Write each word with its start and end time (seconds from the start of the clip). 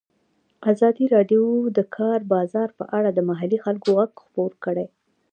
ازادي 0.71 1.05
راډیو 1.15 1.45
د 1.69 1.69
د 1.77 1.79
کار 1.95 2.19
بازار 2.33 2.69
په 2.79 2.85
اړه 2.97 3.09
د 3.13 3.19
محلي 3.29 3.57
خلکو 3.65 3.87
غږ 3.97 4.11
خپور 4.25 4.51
کړی. 4.63 4.87